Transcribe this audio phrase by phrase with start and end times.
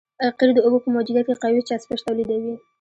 [0.37, 2.53] قیر د اوبو په موجودیت کې قوي چسپش تولیدوي